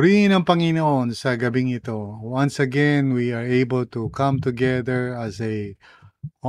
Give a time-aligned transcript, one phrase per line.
[0.00, 1.92] Purihin ang Panginoon sa gabing ito.
[2.24, 5.76] Once again, we are able to come together as a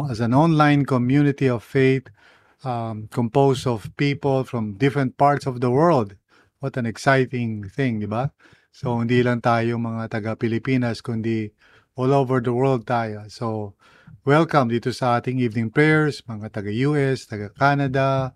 [0.08, 2.08] as an online community of faith
[2.64, 6.16] um, composed of people from different parts of the world.
[6.64, 8.32] What an exciting thing, di ba?
[8.72, 11.52] So, hindi lang tayo mga taga-Pilipinas, kundi
[12.00, 13.28] all over the world tayo.
[13.28, 13.76] So,
[14.24, 18.32] welcome dito sa ating evening prayers, mga taga-US, taga-Canada,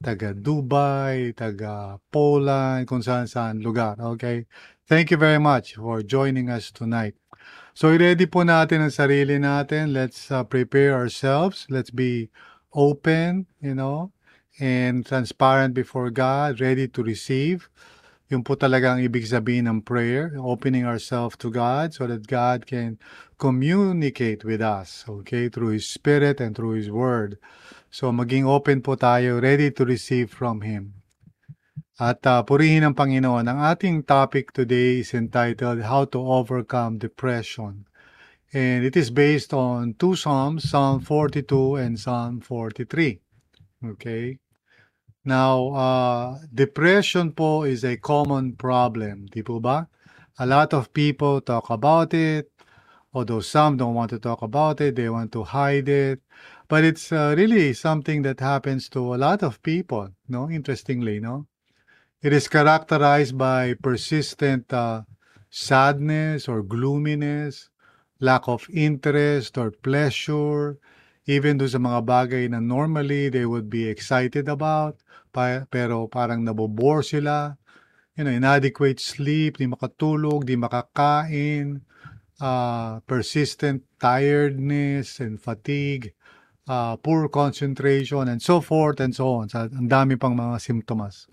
[0.00, 4.00] taga Dubai, taga Poland, kung saan saan lugar.
[4.00, 4.48] Okay?
[4.88, 7.14] Thank you very much for joining us tonight.
[7.76, 9.92] So, ready po natin ang sarili natin.
[9.92, 11.68] Let's uh, prepare ourselves.
[11.70, 12.32] Let's be
[12.72, 14.10] open, you know,
[14.58, 17.70] and transparent before God, ready to receive.
[18.30, 22.62] Yung po talaga ang ibig sabihin ng prayer, opening ourselves to God so that God
[22.62, 22.94] can
[23.42, 27.42] communicate with us, okay, through His Spirit and through His Word.
[27.90, 31.02] So maging open po tayo, ready to receive from Him.
[31.98, 33.50] At uh, purihin ang Panginoon.
[33.50, 37.90] Ang ating topic today is entitled How to Overcome Depression.
[38.54, 43.18] And it is based on two Psalms, Psalm 42 and Psalm 43.
[43.98, 44.38] Okay?
[45.26, 49.90] Now, uh, depression po is a common problem, di po ba?
[50.38, 52.48] A lot of people talk about it,
[53.12, 56.22] although some don't want to talk about it, they want to hide it.
[56.70, 60.48] But it's uh, really something that happens to a lot of people, no?
[60.48, 61.48] Interestingly, no?
[62.22, 65.02] It is characterized by persistent uh,
[65.50, 67.70] sadness or gloominess,
[68.20, 70.78] lack of interest or pleasure,
[71.26, 75.02] even do sa mga bagay na normally they would be excited about,
[75.34, 77.58] pa- pero parang nabobore sila,
[78.14, 81.82] you know, inadequate sleep, di makatulog, di makakain,
[82.40, 86.14] uh, persistent tiredness and fatigue,
[86.70, 89.48] uh, poor concentration, and so forth and so on.
[89.50, 91.26] So, ang dami pang mga symptoms.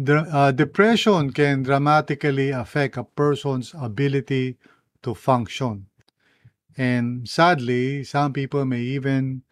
[0.00, 4.56] The, uh, depression can dramatically affect a person's ability
[5.04, 5.92] to function.
[6.78, 9.44] And sadly, some people may even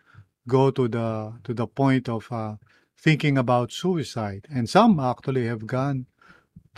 [0.49, 2.57] go to the to the point of uh,
[2.97, 6.09] thinking about suicide, and some actually have gone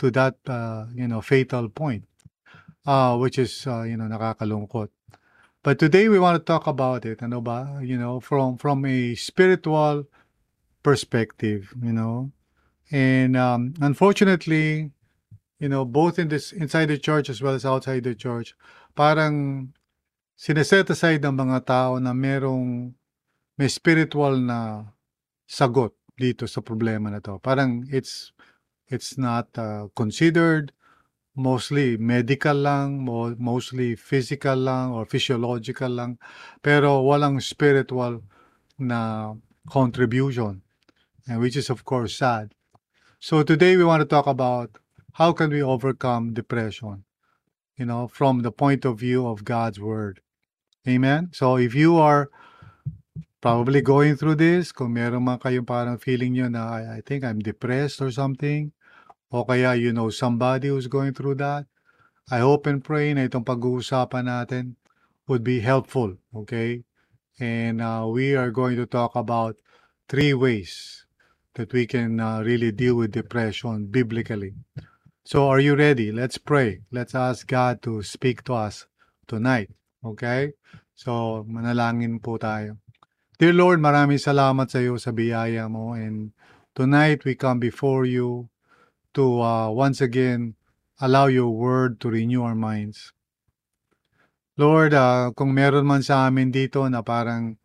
[0.03, 2.03] to that uh, you know fatal point,
[2.83, 4.91] uh, which is uh, you know nakakalungkot.
[5.63, 7.77] But today we want to talk about it, ano ba?
[7.85, 10.09] You know, from from a spiritual
[10.81, 12.33] perspective, you know,
[12.89, 14.89] and um, unfortunately,
[15.61, 18.57] you know, both in this inside the church as well as outside the church,
[18.97, 19.69] parang
[20.33, 22.97] sineset aside ng mga tao na merong
[23.53, 24.89] may spiritual na
[25.45, 27.37] sagot dito sa problema na to.
[27.37, 28.33] Parang it's
[28.89, 30.73] it's not uh, considered
[31.35, 36.19] mostly medical lang, mo- mostly physical lang or physiological lang,
[36.61, 38.23] pero walang spiritual
[38.79, 39.33] na
[39.69, 40.61] contribution,
[41.27, 42.53] and which is of course sad.
[43.19, 44.77] So today we want to talk about
[45.13, 47.03] how can we overcome depression,
[47.77, 50.19] you know, from the point of view of God's word.
[50.87, 51.29] Amen.
[51.31, 52.29] So if you are
[53.39, 57.23] probably going through this, kung meron man kayong parang feeling nyo na I, I think
[57.23, 58.73] I'm depressed or something,
[59.31, 61.65] o kaya you know somebody who's going through that,
[62.29, 64.75] I hope and pray na itong pag-uusapan natin
[65.25, 66.83] would be helpful, okay?
[67.39, 69.55] And uh, we are going to talk about
[70.11, 71.03] three ways
[71.55, 74.53] that we can uh, really deal with depression biblically.
[75.23, 76.11] So are you ready?
[76.11, 76.83] Let's pray.
[76.91, 78.87] Let's ask God to speak to us
[79.27, 79.71] tonight,
[80.03, 80.53] okay?
[80.95, 82.77] So manalangin po tayo.
[83.39, 86.29] Dear Lord, maraming salamat sa iyo sa biyaya mo and
[86.77, 88.51] tonight we come before you
[89.13, 90.55] to uh, once again
[91.01, 93.11] allow your word to renew our minds.
[94.59, 97.57] Lord, uh, kung meron man sa amin dito na parang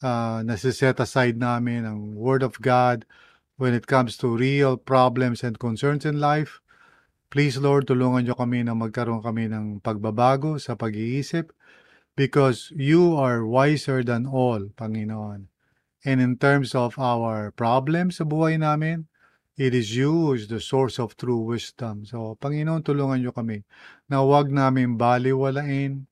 [0.00, 3.04] uh, nasiset aside namin ang word of God
[3.60, 6.64] when it comes to real problems and concerns in life,
[7.28, 11.52] please Lord, tulungan niyo kami na magkaroon kami ng pagbabago sa pag-iisip
[12.16, 15.52] because you are wiser than all, Panginoon.
[16.00, 19.09] And in terms of our problems sa buhay namin,
[19.60, 22.08] It is you is the source of true wisdom.
[22.08, 23.60] So, Panginoon, tulungan niyo kami
[24.08, 26.08] na huwag namin baliwalain,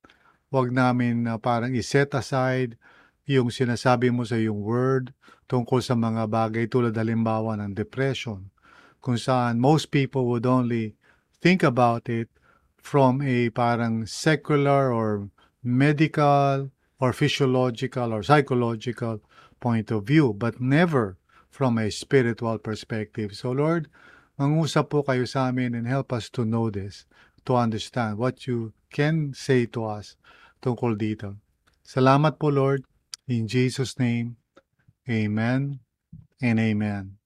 [0.53, 2.77] huwag namin na parang iset aside
[3.25, 5.17] yung sinasabi mo sa iyong word,
[5.49, 8.53] tungkol sa mga bagay tulad halimbawa ng depression,
[9.00, 10.93] kung saan most people would only
[11.41, 12.29] think about it
[12.77, 15.33] from a parang secular or
[15.65, 16.69] medical
[17.00, 19.25] or physiological or psychological
[19.56, 21.17] point of view, but never
[21.58, 23.34] from a spiritual perspective.
[23.34, 23.90] So Lord,
[24.38, 27.02] mangusap po kayo sa amin and help us to know this,
[27.50, 30.14] to understand what you can say to us
[30.62, 31.34] tungkol dito.
[31.82, 32.87] Salamat po Lord,
[33.26, 34.38] in Jesus' name,
[35.10, 35.82] Amen
[36.38, 37.19] and Amen.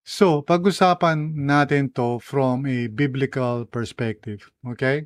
[0.00, 5.04] So, pag-usapan natin to from a biblical perspective, okay?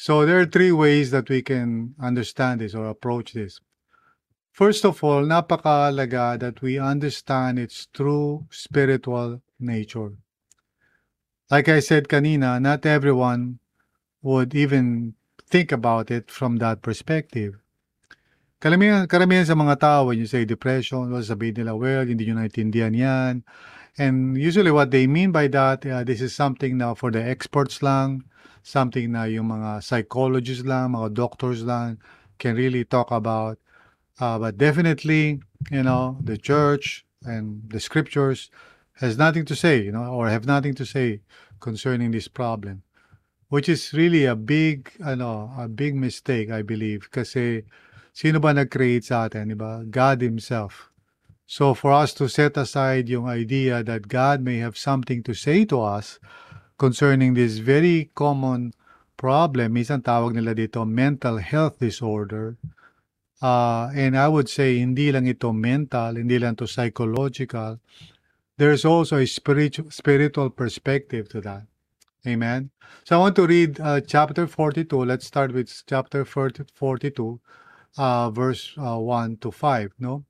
[0.00, 3.60] So, there are three ways that we can understand this or approach this.
[4.52, 10.12] First of all, napakalaga that we understand its true spiritual nature.
[11.50, 13.58] Like I said kanina, not everyone
[14.22, 15.14] would even
[15.48, 17.58] think about it from that perspective.
[18.60, 22.44] Karamihan, karamihan sa mga tao, when you say depression, well, sabihin nila, well, hindi nyo
[22.44, 23.34] naintindihan yan.
[23.96, 27.80] And usually what they mean by that, uh, this is something na for the experts
[27.80, 28.28] lang,
[28.62, 31.96] something na yung mga psychologists lang, mga doctors lang
[32.36, 33.56] can really talk about.
[34.20, 35.40] Uh, but definitely,
[35.70, 38.50] you know, the church and the scriptures
[39.00, 41.20] has nothing to say, you know, or have nothing to say
[41.58, 42.82] concerning this problem.
[43.48, 47.10] Which is really a big, ano, a big mistake, I believe.
[47.10, 47.64] Kasi,
[48.12, 49.82] sino ba nag-create sa atin, di ba?
[49.88, 50.92] God Himself.
[51.50, 55.64] So, for us to set aside yung idea that God may have something to say
[55.66, 56.20] to us
[56.78, 58.70] concerning this very common
[59.16, 62.54] problem, minsan tawag nila dito mental health disorder,
[63.40, 67.80] Uh, and I would say hindi lang ito mental, hindi lang to psychological.
[68.58, 71.64] There's also a spiritual spiritual perspective to that.
[72.26, 72.70] Amen.
[73.04, 75.04] So I want to read uh, chapter 42.
[75.04, 77.40] Let's start with chapter 40 42,
[77.96, 80.24] uh, verse uh, 1 to 5, no?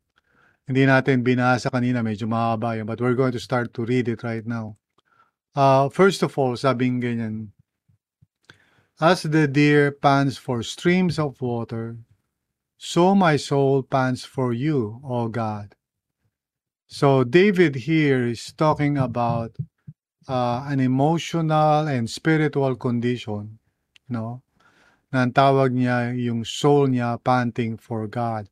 [0.70, 4.22] Hindi natin binasa kanina, medyo mahaba yun, but we're going to start to read it
[4.22, 4.78] right now.
[5.56, 7.50] Uh, first of all, sabing ganyan,
[9.00, 11.96] As the deer pants for streams of water,
[12.80, 15.76] so my soul pants for you, O God.
[16.88, 19.52] So David here is talking about
[20.24, 23.60] uh, an emotional and spiritual condition,
[24.08, 24.40] no?
[25.12, 28.48] Na ang tawag niya yung soul niya panting for God.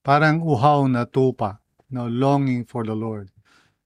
[0.00, 1.60] Parang uhaw na tupa,
[1.92, 2.08] no?
[2.08, 3.28] longing for the Lord.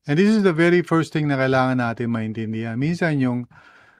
[0.07, 2.79] And this is the very first thing na kailangan natin maintindihan.
[2.79, 3.51] Minsan yung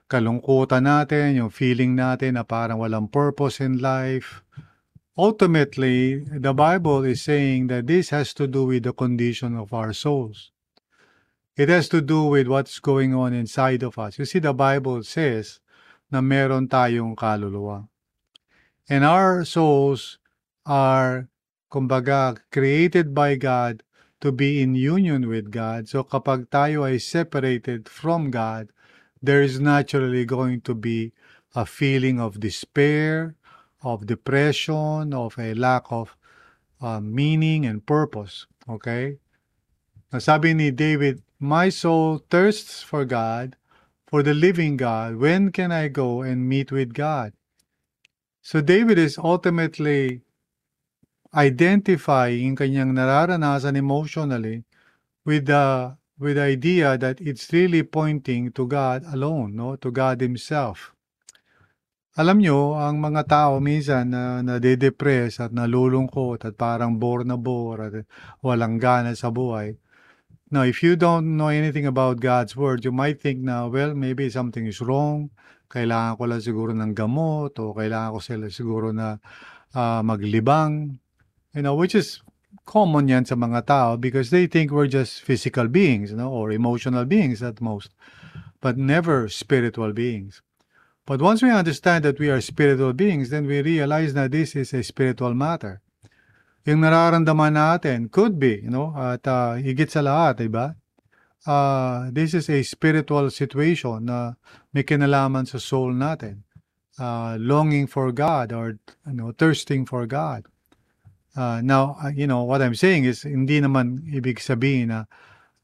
[0.07, 4.45] kalungkutan natin, yung feeling natin na parang walang purpose in life,
[5.21, 9.93] ultimately, the Bible is saying that this has to do with the condition of our
[9.93, 10.49] souls.
[11.53, 14.17] It has to do with what's going on inside of us.
[14.17, 15.61] You see, the Bible says
[16.09, 17.85] na meron tayong kaluluwa.
[18.89, 20.17] And our souls
[20.65, 21.29] are,
[21.69, 23.83] kumbaga, created by God
[24.25, 25.85] to be in union with God.
[25.85, 28.73] So kapag tayo ay separated from God,
[29.21, 31.13] there is naturally going to be
[31.53, 33.37] a feeling of despair,
[33.83, 36.15] of depression, of a lack of
[36.81, 38.47] uh, meaning and purpose.
[38.69, 39.17] Okay?
[40.13, 43.55] Nasabi ni David, My soul thirsts for God,
[44.07, 45.15] for the living God.
[45.15, 47.33] When can I go and meet with God?
[48.41, 50.21] So David is ultimately
[51.33, 54.65] identifying kanyang nararanasan emotionally
[55.25, 59.75] with the with the idea that it's really pointing to God alone, no?
[59.77, 60.93] To God Himself.
[62.19, 67.79] Alam nyo, ang mga tao minsan na nade-depress at nalulungkot at parang bore na bore
[67.87, 68.03] at
[68.43, 69.79] walang gana sa buhay.
[70.51, 74.27] Now, if you don't know anything about God's Word, you might think na, well, maybe
[74.27, 75.31] something is wrong.
[75.71, 79.15] Kailangan ko lang siguro ng gamot o kailangan ko sila siguro na
[79.71, 80.99] uh, maglibang.
[81.55, 82.19] You know, which is
[82.67, 86.51] common yan sa mga tao because they think we're just physical beings, you know, or
[86.51, 87.95] emotional beings at most,
[88.59, 90.43] but never spiritual beings.
[91.05, 94.73] But once we understand that we are spiritual beings, then we realize that this is
[94.73, 95.81] a spiritual matter.
[96.65, 100.77] Yung nararamdaman natin could be, you know, at uh, higit sa lahat, diba?
[101.41, 104.37] Uh, this is a spiritual situation na
[104.69, 106.45] may kinalaman sa soul natin.
[107.01, 108.77] Uh, longing for God or
[109.09, 110.45] you know, thirsting for God.
[111.35, 115.09] Uh, now, uh, you know, what I'm saying is hindi naman ibig sabihin na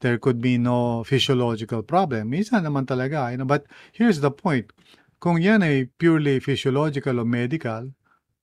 [0.00, 2.30] there could be no physiological problem.
[2.30, 4.72] Minsan naman talaga, you know, but here's the point.
[5.18, 7.90] Kung yan ay purely physiological o medical,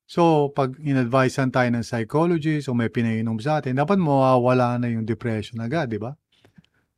[0.04, 5.08] so pag in-advisean tayo ng psychologist o may pinainom sa atin, dapat mawawala na yung
[5.08, 6.20] depression agad, di ba?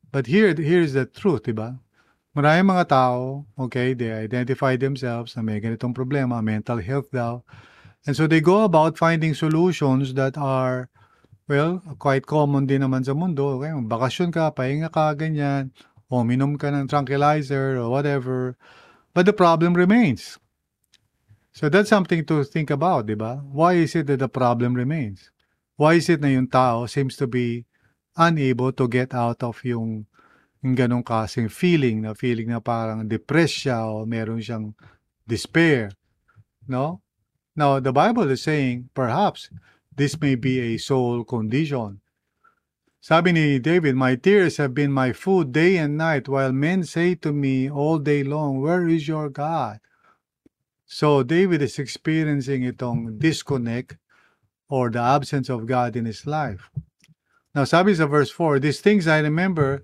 [0.10, 1.78] But here, here's the truth, di ba?
[2.34, 7.42] Maraming mga tao, okay, they identify themselves na may ganitong problema, mental health daw.
[8.06, 10.90] And so they go about finding solutions that are
[11.48, 15.72] Well, quite common din naman sa mundo, okay, bakasyon ka, pahinga ka, ganyan,
[16.12, 18.60] o minom ka ng tranquilizer or whatever,
[19.18, 20.38] but the problem remains.
[21.50, 23.42] So that's something to think about, di ba?
[23.50, 25.34] Why is it that the problem remains?
[25.74, 27.66] Why is it na yung tao seems to be
[28.14, 30.06] unable to get out of yung,
[30.62, 34.78] yung ganong kasing feeling, na feeling na parang depressed siya o meron siyang
[35.26, 35.98] despair,
[36.70, 37.02] no?
[37.58, 39.50] Now, the Bible is saying, perhaps,
[39.90, 42.06] this may be a soul condition.
[43.00, 47.16] Sabi ni David, My tears have been my food day and night, while men say
[47.16, 49.80] to me all day long, Where is your God?
[50.86, 53.98] So David is experiencing itong disconnect
[54.70, 56.70] or the absence of God in his life.
[57.54, 59.84] Now, sabi sa verse 4, These things I remember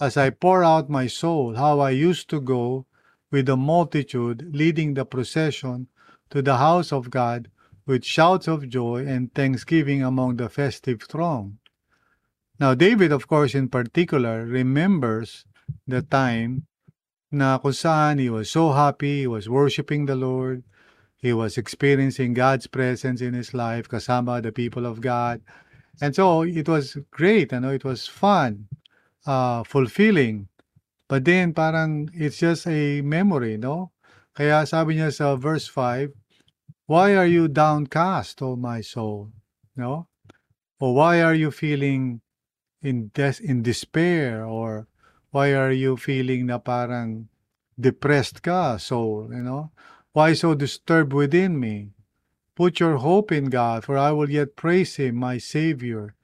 [0.00, 2.86] as I pour out my soul, how I used to go
[3.30, 5.88] with the multitude leading the procession
[6.30, 7.50] to the house of God
[7.86, 11.58] with shouts of joy and thanksgiving among the festive throng.
[12.60, 15.44] Now, David, of course, in particular, remembers
[15.86, 16.66] the time
[17.34, 20.62] na kung saan he was so happy, he was worshiping the Lord,
[21.18, 25.42] he was experiencing God's presence in his life, kasama the people of God.
[26.00, 28.68] And so, it was great, ano, it was fun,
[29.26, 30.46] uh, fulfilling.
[31.08, 33.90] But then, parang, it's just a memory, no?
[34.34, 36.10] Kaya sabi niya sa verse 5,
[36.86, 39.30] Why are you downcast, O my soul?
[39.74, 40.06] No?
[40.78, 42.20] Or why are you feeling
[42.84, 44.86] in des- in despair or
[45.32, 47.26] why are you feeling na parang
[47.80, 49.72] depressed ka, soul, you know?
[50.14, 51.90] Why so disturbed within me?
[52.54, 56.14] Put your hope in God, for I will yet praise Him, my Savior.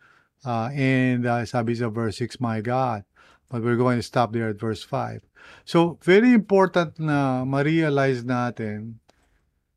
[0.47, 3.02] Uh, and uh, sabi sa verse 6, my God.
[3.50, 5.26] But we're going to stop there at verse 5.
[5.67, 9.02] So, very important na ma-realize natin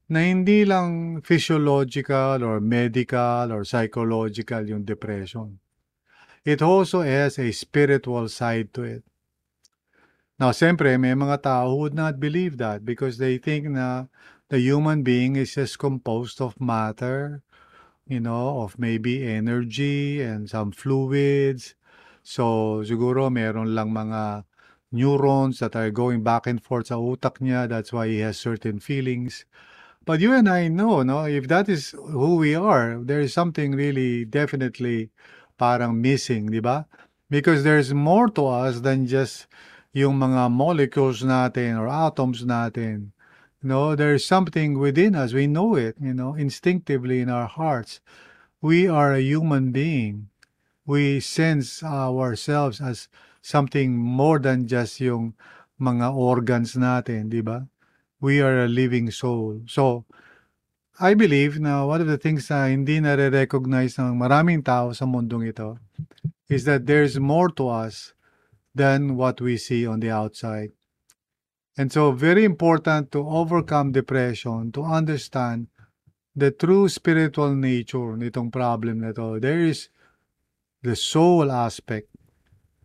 [0.06, 5.62] na hindi lang physiological or medical or psychological yung depression.
[6.43, 9.03] It also has a spiritual side to it.
[10.39, 14.12] Now, siyempre, may mga tao who would not believe that because they think na
[14.51, 17.43] the human being is just composed of matter,
[18.07, 21.79] you know, of maybe energy and some fluids.
[22.27, 24.43] So, siguro meron lang mga
[24.91, 27.69] neurons that are going back and forth sa utak niya.
[27.71, 29.45] That's why he has certain feelings.
[30.03, 33.71] But you and I know, no, if that is who we are, there is something
[33.71, 35.12] really definitely
[35.57, 36.86] parang missing, di ba?
[37.29, 39.48] Because there's more to us than just
[39.93, 43.13] yung mga molecules natin or atoms natin.
[43.63, 45.31] No, there's something within us.
[45.31, 48.01] We know it, you know, instinctively in our hearts.
[48.60, 50.27] We are a human being.
[50.86, 53.07] We sense ourselves as
[53.41, 55.36] something more than just yung
[55.79, 57.67] mga organs natin, di ba?
[58.19, 59.63] We are a living soul.
[59.67, 60.03] So,
[61.00, 65.50] I believe na one of the things na hindi nare-recognize ng maraming tao sa mundong
[65.50, 65.81] ito
[66.45, 68.13] is that there's more to us
[68.77, 70.69] than what we see on the outside.
[71.73, 75.73] And so, very important to overcome depression, to understand
[76.35, 79.41] the true spiritual nature nitong problem na to.
[79.41, 79.89] There is
[80.85, 82.13] the soul aspect,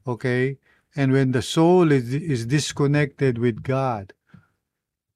[0.07, 0.57] okay?
[0.97, 4.17] And when the soul is, is disconnected with God,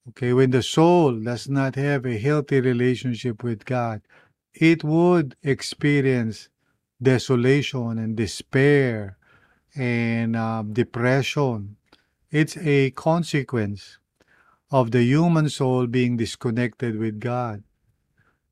[0.09, 4.02] okay, when the soul does not have a healthy relationship with God,
[4.54, 6.49] it would experience
[7.00, 9.16] desolation and despair
[9.75, 11.76] and uh, depression.
[12.30, 13.99] It's a consequence
[14.71, 17.62] of the human soul being disconnected with God.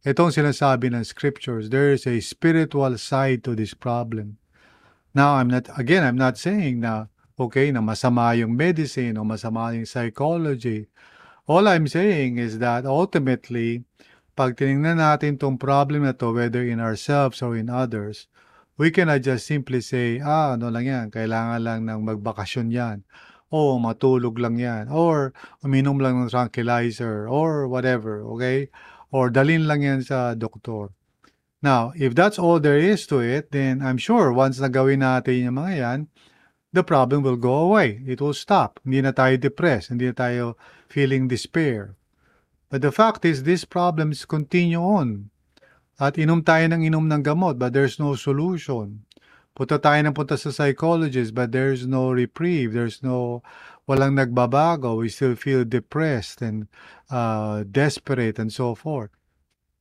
[0.04, 4.40] Itong sinasabi ng scriptures, there is a spiritual side to this problem.
[5.12, 9.76] Now, I'm not, again, I'm not saying na, okay, na masama yung medicine o masama
[9.76, 10.88] yung psychology.
[11.50, 13.82] All I'm saying is that ultimately,
[14.38, 18.30] pag tinignan natin tong problem na to, whether in ourselves or in others,
[18.78, 23.02] we cannot just simply say, ah, ano lang yan, kailangan lang ng magbakasyon yan.
[23.50, 24.94] O matulog lang yan.
[24.94, 25.34] Or
[25.66, 27.26] uminom lang ng tranquilizer.
[27.26, 28.70] Or whatever, okay?
[29.10, 30.94] Or dalin lang yan sa doktor.
[31.66, 35.58] Now, if that's all there is to it, then I'm sure once nagawin natin yung
[35.58, 36.00] mga yan,
[36.70, 38.06] the problem will go away.
[38.06, 38.78] It will stop.
[38.86, 39.90] Hindi na tayo depressed.
[39.90, 40.54] Hindi na tayo
[40.90, 41.94] feeling despair.
[42.68, 45.30] But the fact is, these problems continue on.
[45.98, 49.06] At inom tayo ng inom ng gamot, but there's no solution.
[49.54, 52.72] Punta tayo ng punta sa psychologist, but there's no reprieve.
[52.72, 53.42] There's no,
[53.90, 55.02] walang nagbabago.
[55.02, 56.70] We still feel depressed and
[57.10, 59.10] uh, desperate and so forth.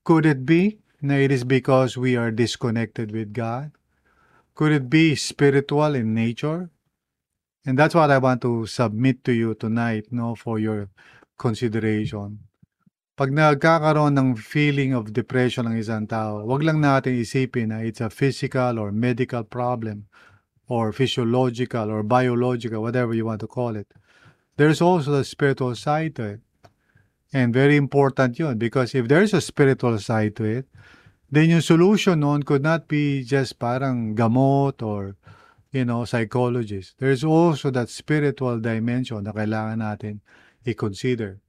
[0.04, 3.72] Could it be na it is because we are disconnected with God?
[4.58, 6.74] Could it be spiritual in nature?
[7.66, 10.90] And that's what I want to submit to you tonight, no, for your
[11.38, 12.50] consideration.
[13.20, 18.00] pag nagkakaroon ng feeling of depression ng isang tao, wag lang natin isipin na it's
[18.00, 20.08] a physical or medical problem
[20.72, 23.92] or physiological or biological, whatever you want to call it.
[24.56, 26.42] There's also the spiritual side to it.
[27.36, 30.72] And very important yun because if there's a spiritual side to it,
[31.28, 35.19] then yung solution noon could not be just parang gamot or
[35.72, 36.96] you know, psychologist.
[36.98, 40.20] There's also that spiritual dimension na kailangan natin
[40.66, 41.40] i-consider.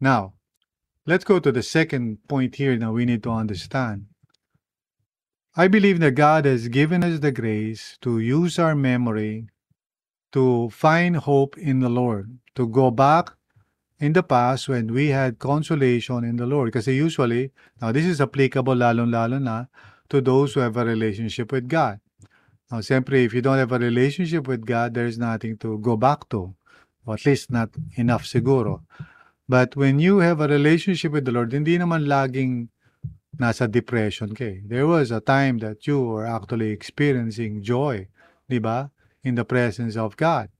[0.00, 0.34] Now,
[1.06, 4.06] let's go to the second point here that we need to understand.
[5.56, 9.48] I believe that God has given us the grace to use our memory
[10.32, 13.32] to find hope in the Lord, to go back
[13.98, 16.74] in the past when we had consolation in the Lord.
[16.74, 19.72] Kasi usually, now this is applicable lalong-lalo na
[20.10, 22.00] to those who have a relationship with God.
[22.70, 26.28] Now, siyempre, if you don't have a relationship with God, there's nothing to go back
[26.30, 26.54] to.
[27.06, 28.82] Or at least not enough siguro.
[29.48, 32.68] But when you have a relationship with the Lord, hindi naman laging
[33.38, 34.58] nasa depression ka eh.
[34.66, 38.08] There was a time that you were actually experiencing joy,
[38.50, 38.90] di ba?
[39.22, 40.50] In the presence of God.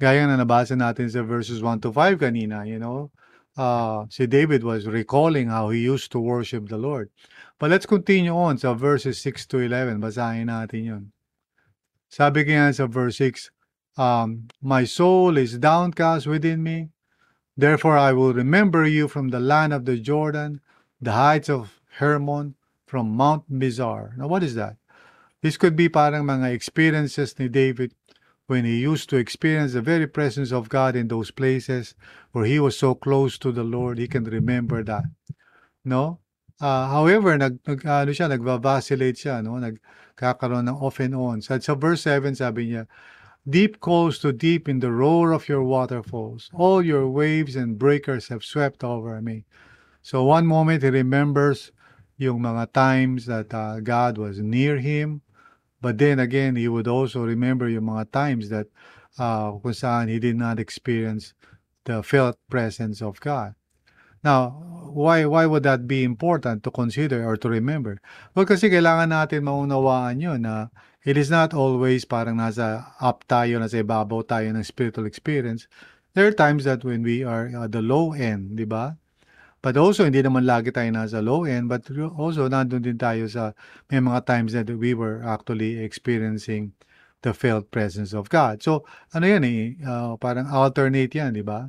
[0.00, 3.12] Gaya na nabasa natin sa verses 1 to 5 kanina, you know,
[3.54, 7.10] uh, si David was recalling how he used to worship the Lord.
[7.60, 10.00] But let's continue on sa verses 6 to 11.
[10.00, 11.04] Basahin natin yun.
[12.10, 13.54] Sabi kaya sa verse 6,
[13.96, 16.90] um, My soul is downcast within me,
[17.56, 20.60] therefore I will remember you from the land of the Jordan,
[21.00, 24.18] the heights of Hermon, from Mount Mizar.
[24.18, 24.74] Now what is that?
[25.40, 27.94] This could be parang mga experiences ni David
[28.50, 31.94] when he used to experience the very presence of God in those places
[32.32, 35.04] where he was so close to the Lord, he can remember that.
[35.84, 36.19] No?
[36.60, 39.56] Uh, however, nag, nag ano siya, nagva-vacillate siya, no?
[39.56, 41.40] Nagkakaroon ng off and on.
[41.40, 42.84] So, sa verse 7, sabi niya,
[43.48, 46.52] Deep calls to deep in the roar of your waterfalls.
[46.52, 49.48] All your waves and breakers have swept over me.
[50.04, 51.72] So, one moment, he remembers
[52.20, 55.24] yung mga times that uh, God was near him.
[55.80, 58.68] But then again, he would also remember yung mga times that
[59.16, 61.32] uh, kung saan he did not experience
[61.88, 63.56] the felt presence of God.
[64.20, 64.56] Now,
[64.92, 68.02] why why would that be important to consider or to remember?
[68.34, 70.68] Well, kasi kailangan natin maunawaan yun na
[71.06, 75.70] it is not always parang nasa up tayo, nasa ibabaw tayo ng spiritual experience.
[76.12, 78.98] There are times that when we are at the low end, di ba?
[79.60, 81.84] But also, hindi naman lagi tayo nasa low end, but
[82.16, 83.52] also nandun din tayo sa
[83.92, 86.72] may mga times that we were actually experiencing
[87.20, 88.64] the felt presence of God.
[88.64, 91.68] So, ano yan eh, uh, parang alternate yan, di ba?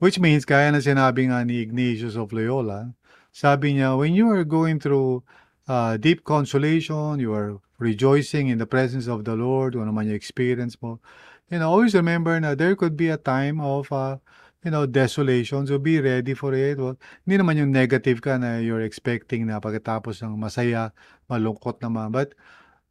[0.00, 2.96] Which means, kaya na sinabi nga ni Ignatius of Loyola,
[3.30, 5.22] sabi niya, when you are going through
[5.68, 10.16] uh, deep consolation, you are rejoicing in the presence of the Lord, kung naman yung
[10.16, 11.04] experience mo,
[11.52, 14.16] you know, always remember na there could be a time of, uh,
[14.64, 15.68] you know, desolation.
[15.68, 16.80] So be ready for it.
[16.80, 16.96] Well,
[17.28, 20.96] hindi naman yung negative ka na you're expecting na pagkatapos ng masaya,
[21.28, 22.08] malungkot naman.
[22.08, 22.32] But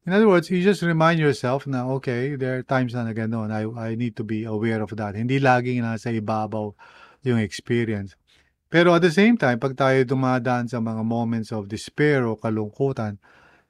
[0.10, 3.54] in other words, you just remind yourself na, okay, there are times na gano'n.
[3.54, 5.13] I, I need to be aware of that.
[5.13, 6.74] Hindi laging nasa ibabaw
[7.22, 8.17] yung experience.
[8.74, 13.22] Pero at the same time, pag tayo dumadaan sa mga moments of despair o kalungkutan,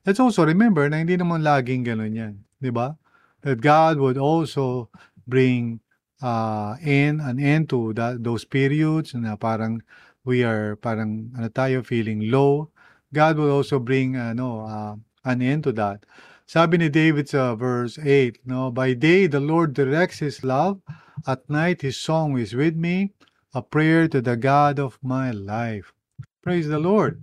[0.07, 2.33] let's also remember na hindi naman laging gano'n yan.
[2.55, 2.95] Di ba?
[3.43, 4.87] That God would also
[5.27, 5.83] bring
[6.23, 9.83] uh, in an end to that, those periods na parang
[10.23, 12.71] we are parang ano tayo feeling low.
[13.11, 14.95] God will also bring ano uh,
[15.27, 16.07] an end to that.
[16.49, 20.81] Sabi ni David sa verse 8, no, by day the Lord directs his love,
[21.29, 23.13] at night his song is with me,
[23.53, 25.93] a prayer to the God of my life.
[26.41, 27.21] Praise the Lord.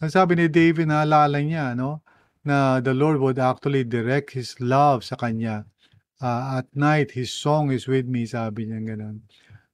[0.00, 2.00] Ang sabi ni David, naalala niya, no,
[2.48, 5.68] na the Lord would actually direct His love sa kanya.
[6.16, 9.20] Uh, at night, His song is with me, sabi niya ganun.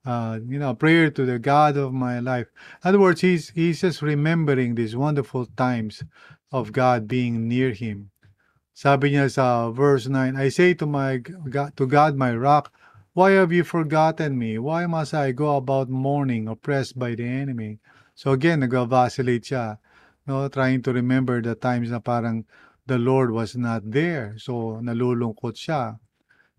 [0.03, 2.51] Uh, you know, prayer to the God of my life.
[2.83, 6.03] In other words, he's, he's just remembering these wonderful times
[6.51, 8.11] of God being near him.
[8.79, 12.71] Sabi niya sa verse 9, I say to my God, to God my rock,
[13.11, 14.55] Why have you forgotten me?
[14.55, 17.83] Why must I go about mourning, oppressed by the enemy?
[18.15, 19.83] So again, nag-vacillate siya,
[20.31, 20.47] no?
[20.47, 22.47] trying to remember the times na parang
[22.87, 24.39] the Lord was not there.
[24.39, 25.99] So nalulungkot siya.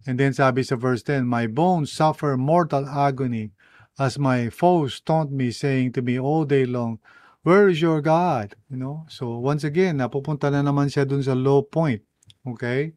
[0.04, 3.56] And then sabi sa verse 10, My bones suffer mortal agony
[3.96, 7.00] as my foes taunt me, saying to me all day long,
[7.48, 8.60] Where is your God?
[8.68, 9.08] You know?
[9.08, 12.04] So once again, napupunta na naman siya dun sa low point.
[12.46, 12.94] Okay?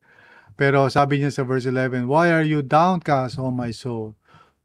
[0.56, 4.14] Pero sabi niya sa verse 11, Why are you downcast, O my soul?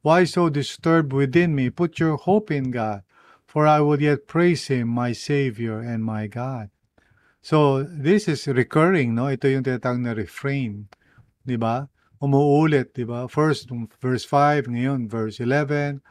[0.02, 1.70] Why so disturbed within me?
[1.70, 3.02] Put your hope in God,
[3.46, 6.70] for I will yet praise Him, my Savior and my God.
[7.42, 9.26] So, this is recurring, no?
[9.26, 10.86] Ito yung tinatawag na refrain.
[11.42, 11.88] Di ba?
[12.20, 13.26] Umuulit, di ba?
[13.26, 13.70] First,
[14.02, 16.02] verse 5, ngayon, verse 11,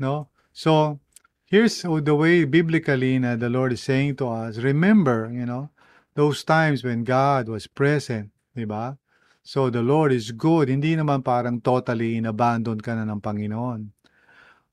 [0.00, 0.32] no?
[0.50, 0.98] So,
[1.46, 5.70] here's the way biblically na the Lord is saying to us, remember, you know,
[6.18, 8.98] those times when God was present, di ba?
[9.46, 10.66] So the Lord is good.
[10.66, 13.94] Hindi naman parang totally inabandon ka na ng Panginoon.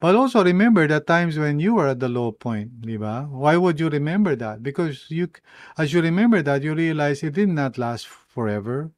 [0.01, 3.29] But also remember the times when you were at the low point, di ba?
[3.29, 4.65] Why would you remember that?
[4.65, 5.29] Because you,
[5.77, 8.89] as you remember that, you realize it did not last forever.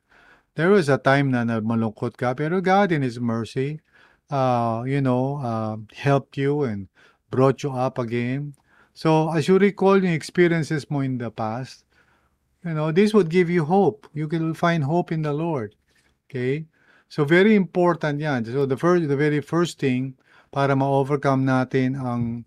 [0.55, 3.83] There was a time na malungkot ka, pero God in His mercy,
[4.31, 6.87] uh, you know, uh, helped you and
[7.27, 8.55] brought you up again.
[8.95, 11.86] So as you recall yung experiences mo in the past,
[12.65, 14.07] you know, this would give you hope.
[14.13, 15.75] You can find hope in the Lord.
[16.29, 16.65] Okay?
[17.09, 18.45] So very important yan.
[18.45, 20.15] So the first, the very first thing
[20.51, 22.45] para ma-overcome natin ang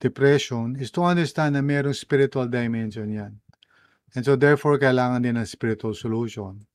[0.00, 3.38] depression is to understand na mayroong spiritual dimension yan.
[4.14, 6.68] And so therefore, kailangan din ng spiritual solution.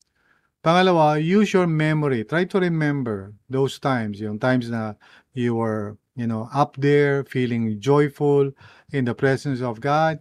[0.66, 2.26] Pangalawa, use your memory.
[2.26, 4.98] Try to remember those times, yung times na
[5.38, 8.50] you were, you know, up there, feeling joyful
[8.90, 10.18] in the presence of God.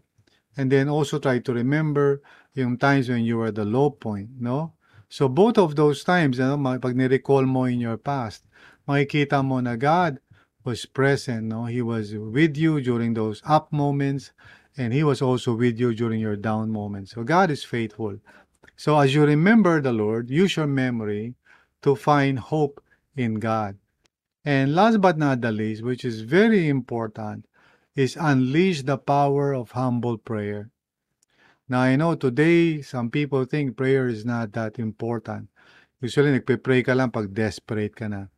[0.56, 2.20] And then also try to remember
[2.56, 4.72] yung times when you were the low point, no?
[5.08, 8.48] So both of those times, ano, pag ni-recall mo in your past,
[8.88, 10.18] makikita mo na God
[10.64, 11.68] was present, no?
[11.68, 14.32] He was with you during those up moments,
[14.74, 17.12] and He was also with you during your down moments.
[17.12, 18.18] So God is faithful.
[18.74, 21.36] So as you remember the Lord, use your memory
[21.82, 22.82] to find hope
[23.14, 23.78] in God.
[24.44, 27.46] And last but not the least, which is very important,
[27.94, 30.70] is unleash the power of humble prayer.
[31.68, 35.50] Now, I know today, some people think prayer is not that important.
[36.00, 38.30] Usually, nagpe-pray ka lang pag desperate ka na.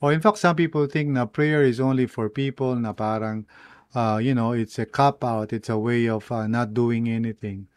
[0.00, 3.44] Or in fact, some people think na prayer is only for people na parang,
[3.94, 5.52] uh, you know, it's a cop-out.
[5.52, 7.68] It's a way of uh, not doing anything.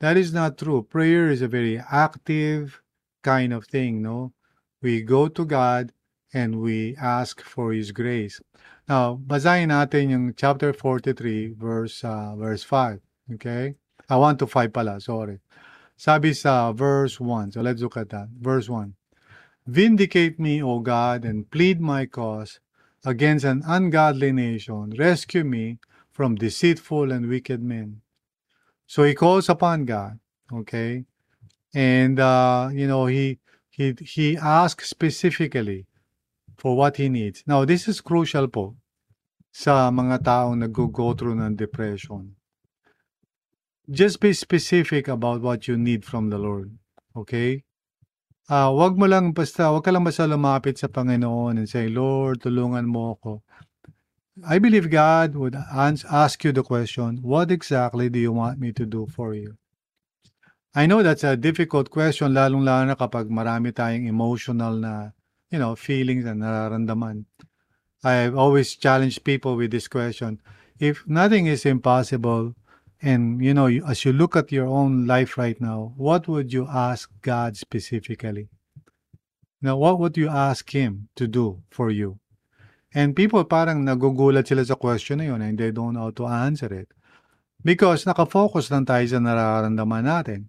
[0.00, 0.80] That is not true.
[0.80, 2.80] Prayer is a very active
[3.22, 4.32] kind of thing, no?
[4.80, 5.92] We go to God
[6.32, 8.40] and we ask for His grace.
[8.88, 13.00] Now, basahin natin yung chapter 43, verse, uh, verse 5.
[13.34, 13.76] Okay?
[14.08, 15.40] I want to 5 pala, sorry.
[15.96, 17.52] Sabi sa verse 1.
[17.52, 18.28] So let's look at that.
[18.40, 18.94] Verse 1.
[19.66, 22.60] Vindicate me, O God, and plead my cause
[23.04, 24.94] against an ungodly nation.
[24.96, 25.78] Rescue me
[26.10, 28.00] from deceitful and wicked men.
[28.86, 30.18] So he calls upon God,
[30.52, 31.04] okay?
[31.74, 35.84] And uh, you know, he he he asks specifically
[36.56, 37.44] for what he needs.
[37.46, 38.74] Now, this is crucial po
[39.52, 42.37] sa mga taong nag-go through ng depression.
[43.90, 46.76] Just be specific about what you need from the Lord.
[47.16, 47.64] Okay?
[48.48, 52.40] Uh, wag mo lang basta, wag ka lang basta lumapit sa Panginoon and say, Lord,
[52.40, 53.44] tulungan mo ako.
[54.46, 58.86] I believe God would ask you the question, what exactly do you want me to
[58.86, 59.58] do for you?
[60.76, 65.10] I know that's a difficult question, lalong-lalo na kapag marami tayong emotional na,
[65.50, 67.26] you know, feelings na nararamdaman.
[68.04, 70.38] I've always challenged people with this question.
[70.78, 72.54] If nothing is impossible,
[73.00, 76.66] And you know, as you look at your own life right now, what would you
[76.66, 78.48] ask God specifically?
[79.62, 82.18] Now, what would you ask Him to do for you?
[82.94, 86.26] And people parang nagugulat sila sa question na yun and they don't know how to
[86.26, 86.88] answer it.
[87.62, 90.40] Because nakafocus lang tayo sa nararamdaman natin.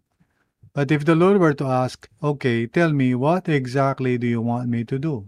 [0.73, 4.69] But if the Lord were to ask, okay, tell me, what exactly do you want
[4.69, 5.25] me to do?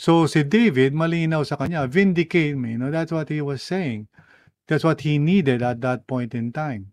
[0.00, 2.74] So si David, malinaw sa kanya, vindicate me.
[2.74, 4.08] You know, that's what he was saying.
[4.70, 6.92] That's what he needed at that point in time.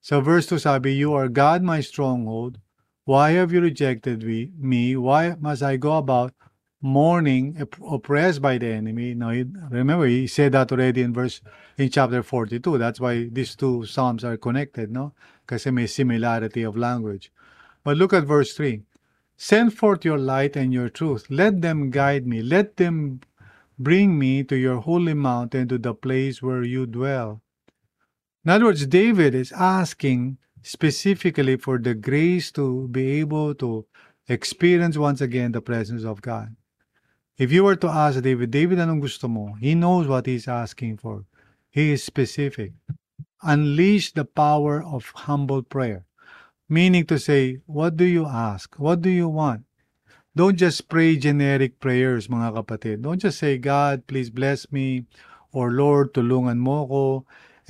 [0.00, 2.58] So verse 2 sabi, You are God my stronghold.
[3.04, 4.24] Why have you rejected
[4.58, 4.96] me?
[4.96, 6.34] Why must I go about
[6.82, 9.14] mourning, oppressed by the enemy?
[9.14, 9.30] Now,
[9.70, 11.40] remember, he said that already in verse,
[11.78, 12.78] in chapter 42.
[12.78, 15.12] That's why these two psalms are connected, no?
[15.46, 17.30] Kasi may similarity of language.
[17.84, 18.82] But look at verse 3.
[19.36, 21.26] Send forth your light and your truth.
[21.30, 22.42] Let them guide me.
[22.42, 23.20] Let them
[23.78, 27.42] Bring me to your holy mountain, to the place where you dwell.
[28.44, 33.86] In other words, David is asking specifically for the grace to be able to
[34.28, 36.54] experience once again the presence of God.
[37.36, 39.56] If you were to ask David, David, anong gusto mo?
[39.60, 41.24] He knows what he's asking for.
[41.70, 42.72] He is specific.
[43.42, 46.06] Unleash the power of humble prayer.
[46.68, 48.78] Meaning to say, what do you ask?
[48.78, 49.64] What do you want?
[50.36, 53.02] Don't just pray generic prayers, mga kapatid.
[53.02, 55.06] Don't just say, God, please bless me,
[55.54, 57.04] or Lord, tulungan mo ko.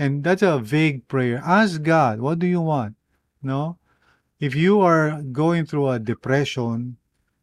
[0.01, 1.45] And that's a vague prayer.
[1.45, 2.97] Ask God, what do you want?
[3.43, 3.77] No?
[4.41, 6.97] If you are going through a depression,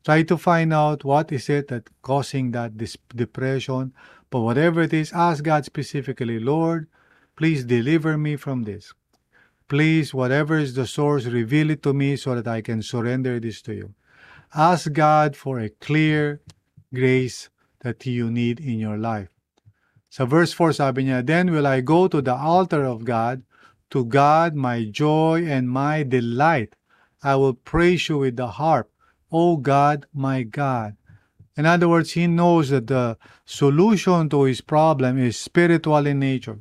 [0.03, 2.73] try to find out what is it that causing that
[3.15, 3.93] depression.
[4.29, 6.89] But whatever it is, ask God specifically, Lord,
[7.37, 8.93] please deliver me from this.
[9.69, 13.61] Please, whatever is the source, reveal it to me so that I can surrender this
[13.63, 13.93] to you.
[14.53, 16.41] Ask God for a clear
[16.93, 17.49] grace
[17.87, 19.31] that you need in your life.
[20.11, 23.47] Sa verse 4 sabi niya, Then will I go to the altar of God,
[23.95, 26.75] to God my joy and my delight.
[27.23, 28.91] I will praise you with the harp,
[29.31, 30.99] O God, my God.
[31.55, 36.59] In other words, he knows that the solution to his problem is spiritual in nature.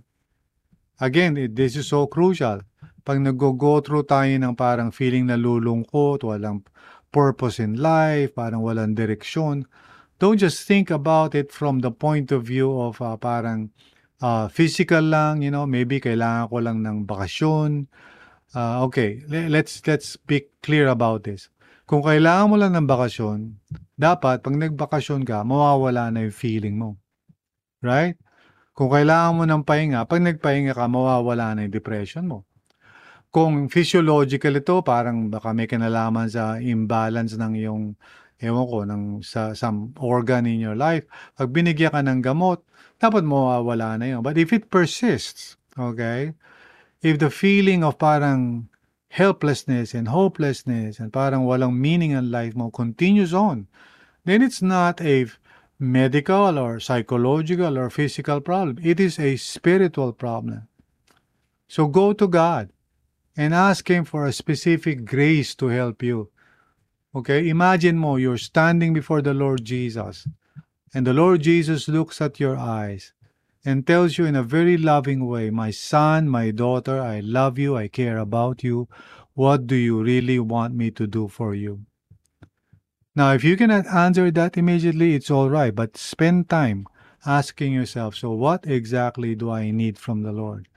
[1.01, 2.63] Again, this is so crucial.
[3.03, 6.63] Pag nag-go through tayo ng parang feeling nalulungkot, walang
[7.11, 9.67] purpose in life, parang walang direksyon,
[10.19, 13.71] don't just think about it from the point of view of uh, parang
[14.23, 17.89] uh, physical lang, you know, maybe kailangan ko lang ng bakasyon.
[18.55, 21.49] Uh, okay, le- let's let's be clear about this.
[21.89, 23.59] Kung kailangan mo lang ng bakasyon,
[23.99, 27.01] dapat pag nagbakasyon ka, mawawala na yung feeling mo.
[27.83, 28.15] Right?
[28.77, 32.47] Kung kailangan mo ng pahinga, pag nagpahinga ka, mawawala na yung depression mo.
[33.31, 37.85] Kung physiological ito, parang baka may kinalaman sa imbalance ng iyong,
[38.43, 41.07] ewan ko, ng, sa some organ in your life,
[41.39, 42.59] pag binigyan ka ng gamot,
[42.99, 44.27] dapat mawawala na yun.
[44.27, 46.35] But if it persists, okay,
[47.07, 48.67] if the feeling of parang
[49.15, 53.71] helplessness and hopelessness and parang walang meaning in life mo continues on,
[54.27, 55.31] then it's not a
[55.79, 58.83] medical or psychological or physical problem.
[58.83, 60.67] It is a spiritual problem.
[61.71, 62.75] So go to God
[63.37, 66.31] and ask Him for a specific grace to help you.
[67.15, 70.29] Okay, imagine mo you're standing before the Lord Jesus,
[70.95, 73.13] and the Lord Jesus looks at your eyes
[73.65, 77.77] and tells you in a very loving way, My son, my daughter, I love you,
[77.77, 78.89] I care about you.
[79.35, 81.85] What do you really want me to do for you?
[83.15, 86.87] Now, if you cannot answer that immediately, it's all right, but spend time
[87.27, 90.69] asking yourself, So, what exactly do I need from the Lord?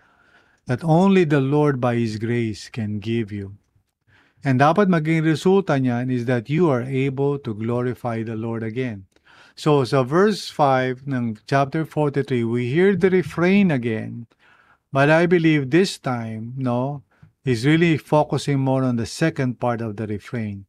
[0.66, 3.60] That only the Lord by His grace can give you.
[4.44, 9.08] And dapat maging resulta niyan is that you are able to glorify the Lord again.
[9.56, 14.28] So sa verse 5 ng chapter 43, we hear the refrain again.
[14.92, 17.04] But I believe this time, no,
[17.46, 20.66] is really focusing more on the second part of the refrain.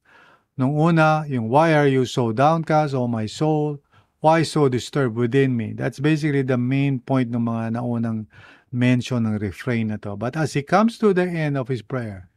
[0.54, 3.82] Nung una, yung why are you so downcast, O my soul?
[4.22, 5.74] Why so disturbed within me?
[5.74, 8.30] That's basically the main point ng mga naunang
[8.74, 10.16] mention ng refrain na to.
[10.16, 12.28] But as he comes to the end of his prayer,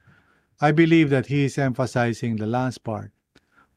[0.62, 3.12] I believe that he is emphasizing the last part.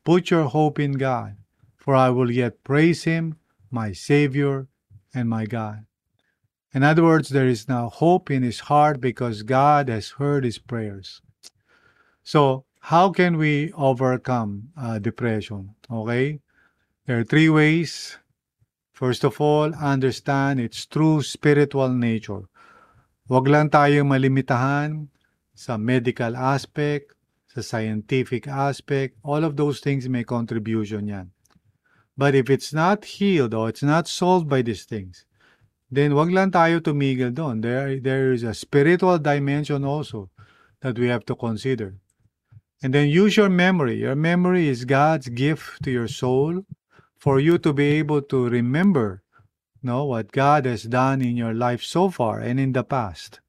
[0.04, 1.36] Put your hope in God,
[1.76, 3.36] for I will yet praise him,
[3.70, 4.68] my Savior
[5.12, 5.84] and my God.
[6.72, 10.58] In other words, there is now hope in his heart because God has heard his
[10.58, 11.20] prayers.
[12.22, 15.74] So, how can we overcome uh, depression?
[15.90, 16.40] Okay?
[17.06, 18.16] There are three ways.
[19.00, 22.44] First of all, understand its true spiritual nature.
[23.32, 25.08] Huwag lang tayong malimitahan
[25.56, 27.16] sa medical aspect,
[27.48, 31.32] sa scientific aspect, all of those things may contribution yan.
[32.12, 35.24] But if it's not healed or it's not solved by these things,
[35.88, 37.64] then wag lang tayo tumigil doon.
[37.64, 40.28] There, there is a spiritual dimension also
[40.84, 41.96] that we have to consider.
[42.84, 44.04] And then use your memory.
[44.04, 46.68] Your memory is God's gift to your soul
[47.20, 49.22] for you to be able to remember
[49.82, 53.40] no, what God has done in your life so far and in the past.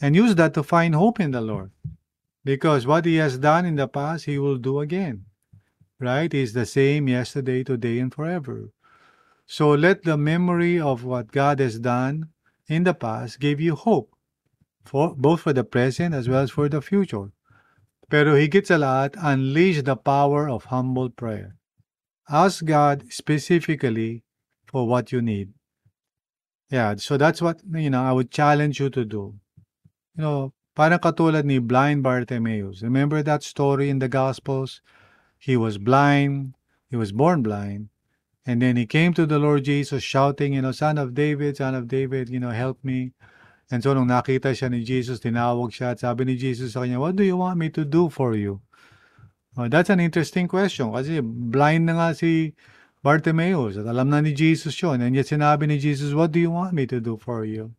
[0.00, 1.70] And use that to find hope in the Lord.
[2.44, 5.24] Because what He has done in the past, He will do again.
[5.98, 6.32] Right?
[6.32, 8.70] He's the same yesterday, today, and forever.
[9.46, 12.28] So let the memory of what God has done
[12.68, 14.12] in the past give you hope,
[14.84, 17.32] for, both for the present as well as for the future.
[18.08, 21.56] Pero higit sa lahat, unleash the power of humble prayer.
[22.28, 24.24] Ask God specifically
[24.66, 25.54] for what you need.
[26.70, 29.38] Yeah, so that's what, you know, I would challenge you to do.
[30.16, 32.82] You know, parang katulad ni blind Bartimaeus.
[32.82, 34.82] Remember that story in the Gospels?
[35.38, 36.54] He was blind,
[36.90, 37.90] he was born blind,
[38.44, 41.74] and then he came to the Lord Jesus shouting, you know, Son of David, Son
[41.74, 43.12] of David, you know, help me.
[43.70, 46.98] And so nung nakita siya ni Jesus, tinawag siya at sabi ni Jesus sa kanya,
[46.98, 48.62] What do you want me to do for you?
[49.56, 52.52] Oh, that's an interesting question kasi blind na nga si
[53.00, 55.00] Bartimaeus at alam na ni Jesus yun.
[55.00, 57.72] And yet sinabi ni Jesus, What do you want me to do for you?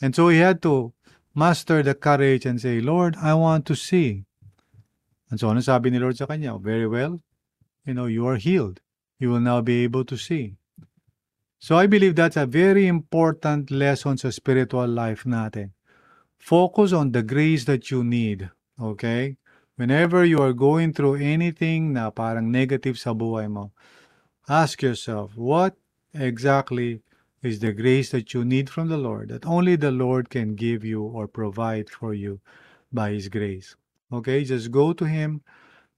[0.00, 0.94] And so he had to
[1.34, 4.24] master the courage and say, Lord, I want to see.
[5.28, 6.56] And so ano sabi ni Lord sa kanya?
[6.56, 7.20] Very well,
[7.84, 8.80] you know, you are healed.
[9.18, 10.56] You will now be able to see.
[11.58, 15.74] So I believe that's a very important lesson sa spiritual life natin.
[16.38, 18.48] Focus on the grace that you need.
[18.78, 19.36] Okay?
[19.78, 23.72] Whenever you are going through anything na parang negative sa buhay mo,
[24.50, 25.76] ask yourself, what
[26.14, 27.00] exactly
[27.42, 30.84] is the grace that you need from the Lord that only the Lord can give
[30.84, 32.42] you or provide for you
[32.92, 33.76] by His grace?
[34.12, 34.44] Okay?
[34.44, 35.42] Just go to Him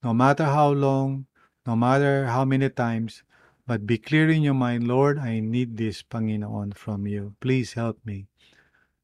[0.03, 1.27] no matter how long,
[1.67, 3.23] no matter how many times,
[3.67, 7.35] But be clear in your mind, Lord, I need this, Panginoon, from you.
[7.41, 8.27] Please help me.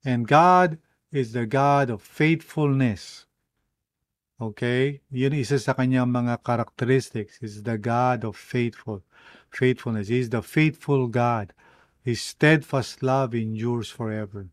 [0.06, 0.80] And God
[1.14, 3.27] is the God of faithfulness.
[4.40, 5.02] Okay?
[5.10, 7.42] Yun isa sa kanyang mga characteristics.
[7.42, 9.02] He's the God of faithful
[9.50, 10.08] faithfulness.
[10.08, 11.54] He's the faithful God.
[12.04, 14.48] His steadfast love endures forever.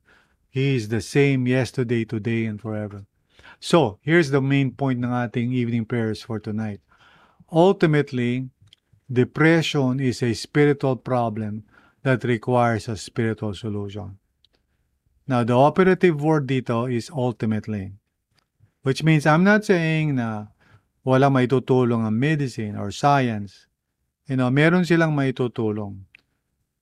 [0.51, 3.07] He is the same yesterday, today, and forever.
[3.61, 6.81] So, here's the main point ng ating evening prayers for tonight.
[7.53, 8.51] Ultimately,
[9.11, 11.65] depression is a spiritual problem
[12.03, 14.19] that requires a spiritual solution.
[15.27, 17.93] Now, the operative word dito is ultimately,
[18.85, 20.53] which means I'm not saying na
[21.03, 23.67] wala may tutulong ang medicine or science.
[24.29, 26.05] You know, meron silang may tutulong.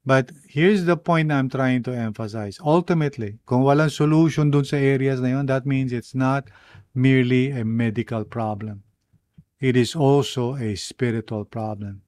[0.05, 2.59] But here's the point I'm trying to emphasize.
[2.59, 6.51] Ultimately, kung walang solution dun sa areas na yun, that means it's not
[6.91, 8.83] merely a medical problem.
[9.63, 12.03] It is also a spiritual problem.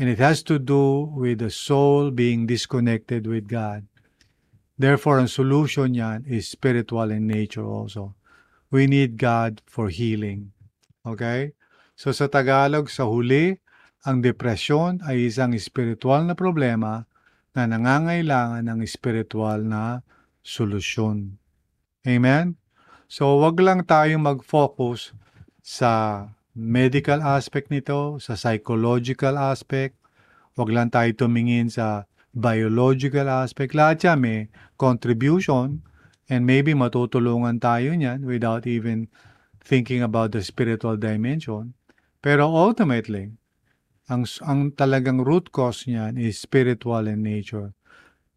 [0.00, 3.84] And it has to do with the soul being disconnected with God.
[4.78, 8.16] Therefore, ang solution yan is spiritual in nature also.
[8.68, 10.52] We need God for healing.
[11.04, 11.56] Okay?
[11.96, 13.58] So sa Tagalog, sa huli,
[14.06, 17.08] ang depresyon ay isang spiritual na problema
[17.56, 20.06] na nangangailangan ng spiritual na
[20.44, 21.40] solusyon.
[22.06, 22.54] Amen?
[23.08, 25.16] So, wag lang tayong mag-focus
[25.64, 29.96] sa medical aspect nito, sa psychological aspect.
[30.60, 32.04] Wag lang tayo tumingin sa
[32.36, 33.72] biological aspect.
[33.72, 34.38] Lahat yan may
[34.76, 35.80] contribution
[36.28, 39.08] and maybe matutulungan tayo niyan without even
[39.64, 41.72] thinking about the spiritual dimension.
[42.20, 43.32] Pero ultimately,
[44.12, 47.72] ang, ang talagang root cause niyan is spiritual in nature.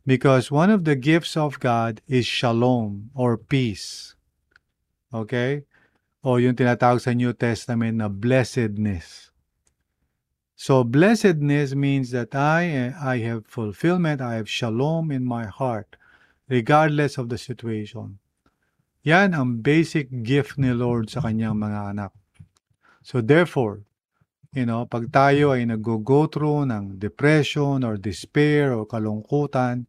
[0.08, 4.16] Because one of the gifts of God is shalom or peace.
[5.14, 5.68] Okay?
[6.24, 9.30] O yung tinatawag sa New Testament na blessedness.
[10.58, 15.98] So blessedness means that I I have fulfillment, I have shalom in my heart
[16.52, 18.20] regardless of the situation.
[19.08, 22.12] Yan ang basic gift ni Lord sa kanyang mga anak.
[23.00, 23.88] So therefore,
[24.52, 29.88] you know, pag tayo ay nag-go through ng depression or despair o kalungkutan,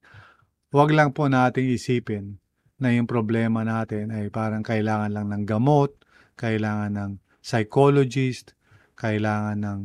[0.71, 2.39] huwag lang po nating isipin
[2.79, 5.91] na yung problema natin ay parang kailangan lang ng gamot,
[6.39, 7.11] kailangan ng
[7.43, 8.55] psychologist,
[8.95, 9.81] kailangan ng,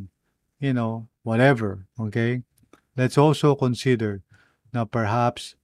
[0.61, 2.45] you know, whatever, okay?
[2.93, 4.21] Let's also consider
[4.71, 5.57] na perhaps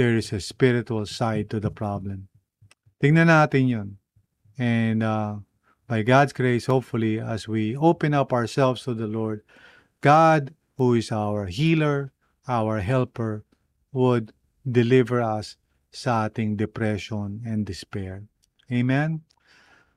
[0.00, 2.32] there is a spiritual side to the problem.
[3.04, 3.88] Tingnan natin yun.
[4.56, 5.44] And uh,
[5.84, 9.44] by God's grace, hopefully, as we open up ourselves to the Lord,
[10.00, 12.16] God, who is our healer,
[12.48, 13.44] our helper,
[13.92, 14.32] would
[14.64, 15.60] deliver us
[15.92, 18.24] sa ating depression and despair.
[18.72, 19.20] Amen?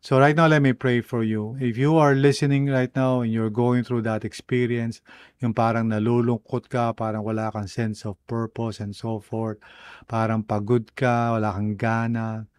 [0.03, 1.55] So right now, let me pray for you.
[1.63, 4.99] If you are listening right now and you're going through that experience,
[5.39, 9.63] yung parang nalulungkot ka, parang wala kang sense of purpose and so forth,
[10.11, 12.51] parang pagod ka, wala kang gana,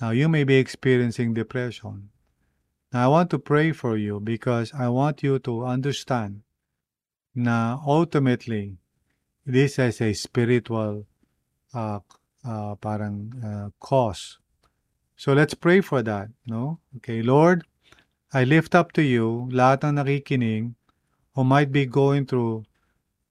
[0.00, 2.08] now you may be experiencing depression.
[2.96, 6.48] Now, I want to pray for you because I want you to understand
[7.36, 8.80] na ultimately,
[9.44, 11.04] this is a spiritual
[11.76, 12.00] uh,
[12.40, 14.40] uh, parang uh, cause.
[15.16, 16.78] So let's pray for that, no?
[16.98, 17.64] Okay, Lord,
[18.36, 20.76] I lift up to you lahat ng nakikinig
[21.32, 22.68] who might be going through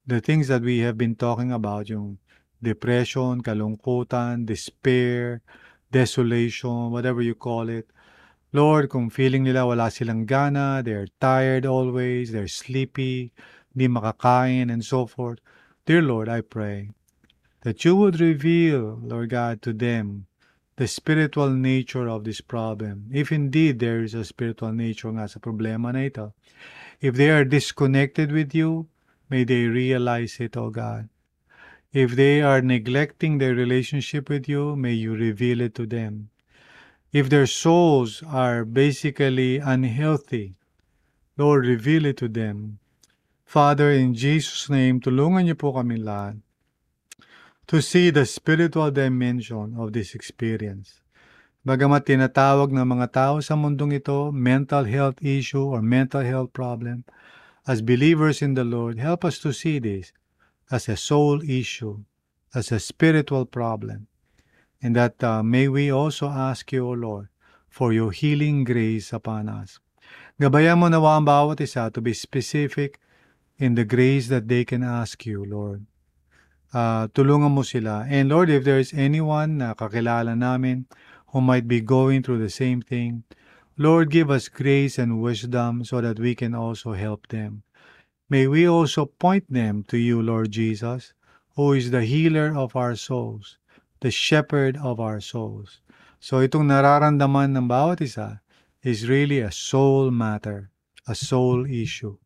[0.02, 2.18] the things that we have been talking about, yung
[2.58, 5.42] depression, kalungkutan, despair,
[5.94, 7.86] desolation, whatever you call it.
[8.50, 13.30] Lord, kung feeling nila wala silang gana, they're tired always, they're sleepy,
[13.70, 15.38] hindi makakain, and so forth.
[15.86, 16.90] Dear Lord, I pray
[17.62, 20.26] that you would reveal, Lord God, to them
[20.76, 23.08] the spiritual nature of this problem.
[23.12, 26.36] If indeed there is a spiritual nature nga sa problema na ito,
[27.00, 28.88] if they are disconnected with you,
[29.32, 31.08] may they realize it, O God.
[31.96, 36.28] If they are neglecting their relationship with you, may you reveal it to them.
[37.08, 40.60] If their souls are basically unhealthy,
[41.40, 42.84] Lord, reveal it to them.
[43.48, 46.36] Father, in Jesus' name, tulungan niyo po kami lahat
[47.66, 51.02] to see the spiritual dimension of this experience.
[51.66, 57.02] Bagamat tinatawag ng mga tao sa mundong ito mental health issue or mental health problem,
[57.66, 60.14] as believers in the Lord, help us to see this
[60.70, 62.06] as a soul issue,
[62.54, 64.06] as a spiritual problem.
[64.78, 67.34] And that uh, may we also ask you, O Lord,
[67.66, 69.82] for your healing grace upon us.
[70.38, 73.02] Gabayan mo nawa ang bawat isa to be specific
[73.58, 75.82] in the grace that they can ask you, Lord.
[76.74, 78.06] Uh, tulungan mo sila.
[78.08, 80.86] And Lord, if there is anyone na kakilala namin
[81.32, 83.24] who might be going through the same thing,
[83.78, 87.62] Lord, give us grace and wisdom so that we can also help them.
[88.28, 91.14] may we also point them to you, Lord Jesus,
[91.54, 93.58] who is the healer of our souls,
[94.00, 95.80] the shepherd of our souls.
[96.18, 98.42] So itong nararamdaman ng bawat isa
[98.82, 100.70] is really a soul matter,
[101.06, 102.18] a soul issue.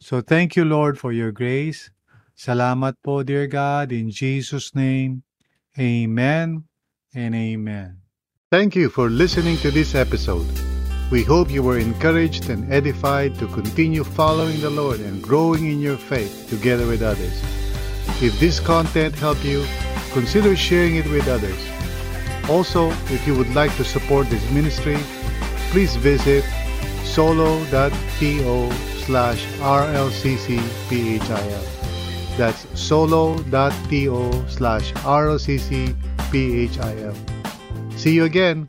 [0.00, 1.90] So thank you, Lord, for your grace.
[2.36, 5.24] Salamat po, dear God, in Jesus' name.
[5.80, 6.68] Amen
[7.16, 8.04] and amen.
[8.52, 10.44] Thank you for listening to this episode.
[11.08, 15.80] We hope you were encouraged and edified to continue following the Lord and growing in
[15.80, 17.40] your faith together with others.
[18.20, 19.64] If this content helped you,
[20.12, 21.56] consider sharing it with others.
[22.52, 24.98] Also, if you would like to support this ministry,
[25.72, 26.44] please visit
[27.04, 28.72] solo.to
[29.08, 31.75] slash rlccphil.
[32.36, 35.96] That's solo.to slash rlccphil.
[37.98, 38.68] See you again.